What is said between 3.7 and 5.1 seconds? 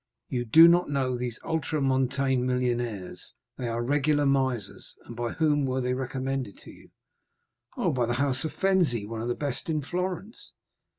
regular misers.